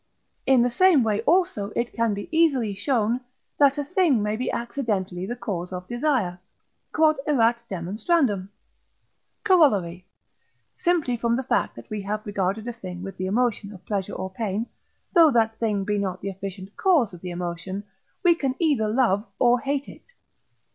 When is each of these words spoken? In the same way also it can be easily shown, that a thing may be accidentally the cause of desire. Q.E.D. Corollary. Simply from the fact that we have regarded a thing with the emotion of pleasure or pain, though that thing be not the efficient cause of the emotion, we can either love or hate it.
In 0.47 0.63
the 0.63 0.69
same 0.71 1.03
way 1.03 1.21
also 1.27 1.69
it 1.75 1.93
can 1.93 2.15
be 2.15 2.27
easily 2.35 2.73
shown, 2.73 3.21
that 3.59 3.77
a 3.77 3.83
thing 3.83 4.23
may 4.23 4.35
be 4.35 4.49
accidentally 4.51 5.27
the 5.27 5.35
cause 5.35 5.71
of 5.71 5.87
desire. 5.87 6.39
Q.E.D. 6.95 7.37
Corollary. 9.43 10.05
Simply 10.79 11.17
from 11.17 11.35
the 11.35 11.43
fact 11.43 11.75
that 11.75 11.91
we 11.91 12.01
have 12.01 12.25
regarded 12.25 12.67
a 12.67 12.73
thing 12.73 13.03
with 13.03 13.15
the 13.17 13.27
emotion 13.27 13.71
of 13.71 13.85
pleasure 13.85 14.13
or 14.15 14.31
pain, 14.31 14.65
though 15.13 15.29
that 15.29 15.57
thing 15.59 15.83
be 15.83 15.99
not 15.99 16.19
the 16.21 16.29
efficient 16.29 16.75
cause 16.77 17.13
of 17.13 17.21
the 17.21 17.29
emotion, 17.29 17.83
we 18.23 18.33
can 18.33 18.55
either 18.57 18.87
love 18.87 19.23
or 19.37 19.59
hate 19.59 19.87
it. 19.87 20.05